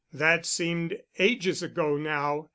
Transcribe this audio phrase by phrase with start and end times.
[0.11, 2.49] That seemed ages ago now.